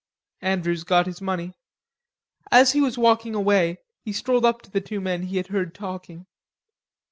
Andrews 0.41 0.83
got 0.83 1.05
his 1.05 1.21
money. 1.21 1.53
As 2.51 2.71
he 2.71 2.81
was 2.81 2.97
walking 2.97 3.35
away, 3.35 3.77
he 4.03 4.11
strolled 4.13 4.45
up 4.45 4.63
to 4.63 4.71
the 4.71 4.81
two 4.81 4.99
men 4.99 5.21
he 5.21 5.37
had 5.37 5.49
heard 5.53 5.75
talking. 5.75 6.25